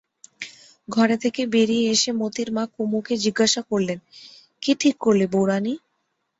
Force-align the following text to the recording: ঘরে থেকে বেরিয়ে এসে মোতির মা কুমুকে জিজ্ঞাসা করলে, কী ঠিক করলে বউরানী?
ঘরে 0.87 1.15
থেকে 1.17 1.41
বেরিয়ে 1.45 1.85
এসে 1.91 2.11
মোতির 2.11 2.49
মা 2.51 2.63
কুমুকে 2.75 3.13
জিজ্ঞাসা 3.17 3.61
করলে, 3.61 3.93
কী 4.61 4.71
ঠিক 4.79 4.95
করলে 4.97 5.25
বউরানী? 5.27 5.73